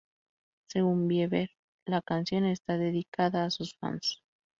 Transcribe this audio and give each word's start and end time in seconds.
Según 0.65 1.07
Bieber, 1.07 1.51
la 1.85 2.01
canción 2.01 2.43
está 2.45 2.75
dedicada 2.75 3.45
a 3.45 3.51
sus 3.51 3.77
fans. 3.77 4.19